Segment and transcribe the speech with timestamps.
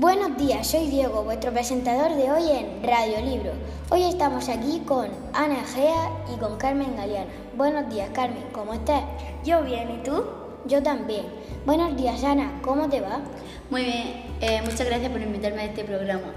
[0.00, 3.52] Buenos días, soy Diego, vuestro presentador de hoy en Radio Libro.
[3.90, 7.30] Hoy estamos aquí con Ana Gea y con Carmen Galeana.
[7.54, 9.02] Buenos días, Carmen, ¿cómo estás?
[9.44, 10.24] Yo bien, ¿y tú?
[10.64, 11.26] Yo también.
[11.66, 13.20] Buenos días, Ana, ¿cómo te va?
[13.68, 16.32] Muy bien, eh, muchas gracias por invitarme a este programa.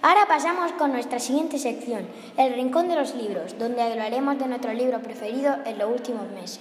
[0.00, 4.72] Ahora pasamos con nuestra siguiente sección, El Rincón de los Libros, donde hablaremos de nuestro
[4.72, 6.60] libro preferido en los últimos meses.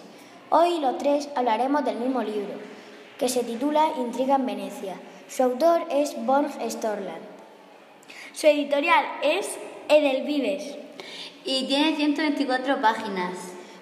[0.50, 2.56] Hoy los tres hablaremos del mismo libro,
[3.20, 4.96] que se titula Intriga en Venecia.
[5.30, 7.22] Su autor es Borg Storland.
[8.34, 9.56] Su editorial es
[9.88, 10.76] Edelvives.
[11.46, 13.34] Y tiene 124 páginas.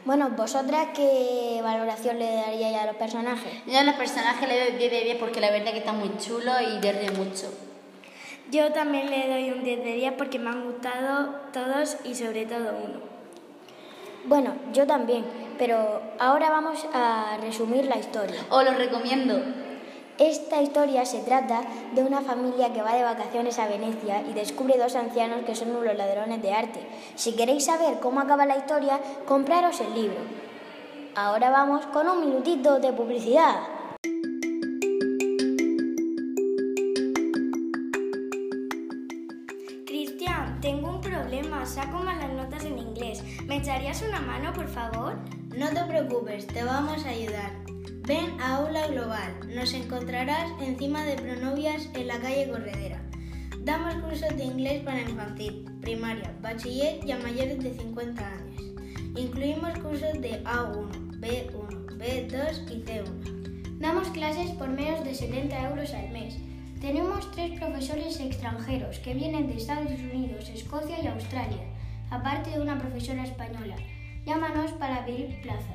[0.04, 3.54] Bueno, ¿vosotras qué valoración le daríais a los personajes?
[3.66, 6.12] Yo a los personajes le doy 10 de 10 porque la verdad que está muy
[6.18, 7.50] chulo y pierde mucho.
[8.52, 12.46] Yo también le doy un 10 de 10 porque me han gustado todos y sobre
[12.46, 13.00] todo uno.
[14.26, 15.26] Bueno, yo también,
[15.58, 18.40] pero ahora vamos a resumir la historia.
[18.50, 19.40] Os lo recomiendo.
[20.18, 21.62] Esta historia se trata
[21.94, 25.76] de una familia que va de vacaciones a Venecia y descubre dos ancianos que son
[25.76, 26.80] unos ladrones de arte.
[27.16, 30.20] Si queréis saber cómo acaba la historia, compraros el libro.
[31.16, 33.75] Ahora vamos con un minutito de publicidad.
[40.66, 43.24] Tengo un problema, saco malas notas en inglés.
[43.46, 45.16] ¿Me echarías una mano, por favor?
[45.56, 47.52] No te preocupes, te vamos a ayudar.
[48.08, 49.32] Ven a Aula Global.
[49.54, 53.00] Nos encontrarás encima de Pronovias en la calle Corredera.
[53.60, 58.64] Damos cursos de inglés para infantil, primaria, bachiller y a mayores de 50 años.
[59.16, 63.78] Incluimos cursos de A1, B1, B2 y C1.
[63.78, 66.36] Damos clases por menos de 70 euros al mes.
[66.82, 71.64] Tenemos tres profesores extranjeros que vienen de Estados Unidos, Escocia y Australia,
[72.12, 73.76] aparte de una profesora española.
[74.26, 75.74] Llámanos para pedir plaza.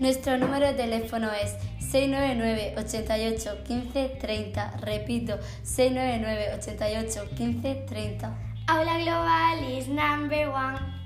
[0.00, 4.76] Nuestro número de teléfono es 699 88 15 30.
[4.78, 8.38] Repito, 699 88 15 30.
[8.66, 11.00] Aula Global is number one.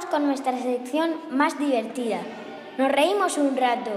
[0.00, 2.20] Vamos con nuestra sección más divertida.
[2.78, 3.90] Nos reímos un rato.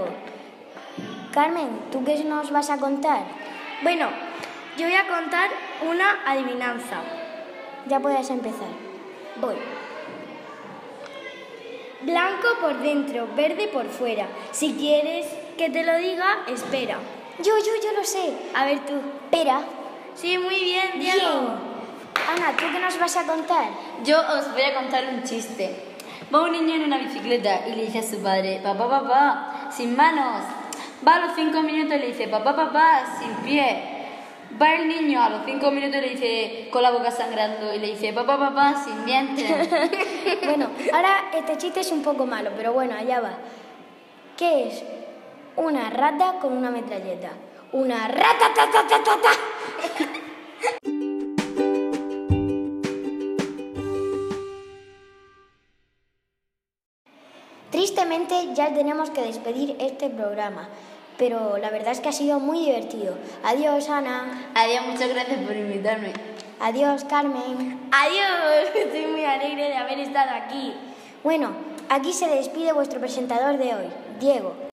[1.32, 3.24] Carmen, ¿tú qué nos vas a contar?
[3.82, 4.08] Bueno,
[4.76, 5.50] yo voy a contar
[5.88, 7.00] una adivinanza.
[7.86, 8.68] Ya puedes empezar.
[9.36, 9.54] Voy.
[12.02, 14.26] Blanco por dentro, verde por fuera.
[14.52, 15.26] Si quieres
[15.56, 16.98] que te lo diga, espera.
[17.38, 18.30] Yo, yo, yo lo sé.
[18.54, 18.94] A ver tú.
[19.24, 19.62] Espera.
[20.14, 21.40] Sí, muy bien, Diego.
[21.40, 21.74] Bien.
[22.28, 23.70] Ana, ¿tú qué nos vas a contar?
[24.04, 25.93] Yo os voy a contar un chiste.
[26.32, 29.96] Va un niño en una bicicleta y le dice a su padre, papá, papá, sin
[29.96, 30.42] manos.
[31.06, 33.94] Va a los cinco minutos y le dice, papá, papá, sin pie.
[34.60, 37.78] Va el niño a los cinco minutos y le dice, con la boca sangrando, y
[37.78, 39.68] le dice, papá, papá, sin dientes.
[40.44, 43.32] bueno, ahora este chiste es un poco malo, pero bueno, allá va.
[44.36, 44.82] ¿Qué es
[45.56, 47.30] una rata con una metralleta?
[47.72, 49.30] Una rata, ta, ta, ta, ta, ta.
[57.94, 60.68] Tristemente ya tenemos que despedir este programa,
[61.16, 63.16] pero la verdad es que ha sido muy divertido.
[63.44, 64.50] Adiós, Ana.
[64.52, 66.12] Adiós, muchas gracias por invitarme.
[66.58, 67.88] Adiós, Carmen.
[67.92, 70.74] Adiós, estoy muy alegre de haber estado aquí.
[71.22, 71.52] Bueno,
[71.88, 73.86] aquí se despide vuestro presentador de hoy,
[74.18, 74.54] Diego.